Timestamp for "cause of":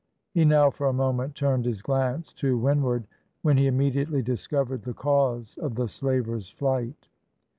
4.95-5.75